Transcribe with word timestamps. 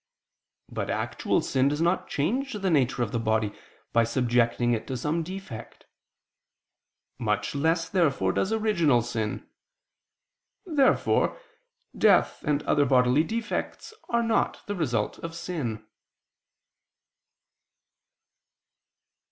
But 0.67 0.89
actual 0.89 1.41
sin 1.41 1.67
does 1.67 1.79
not 1.79 2.07
change 2.07 2.53
the 2.53 2.71
nature 2.71 3.03
of 3.03 3.11
the 3.11 3.19
body 3.19 3.53
by 3.93 4.03
subjecting 4.03 4.73
it 4.73 4.87
to 4.87 4.97
some 4.97 5.21
defect. 5.21 5.85
Much 7.19 7.53
less, 7.53 7.87
therefore, 7.87 8.33
does 8.33 8.51
original 8.51 9.03
sin. 9.03 9.47
Therefore 10.65 11.39
death 11.95 12.41
and 12.43 12.63
other 12.63 12.85
bodily 12.87 13.23
defects 13.23 13.93
are 14.09 14.23
not 14.23 14.63
the 14.65 14.73
result 14.75 15.19
of 15.19 15.35
sin. 15.35 15.85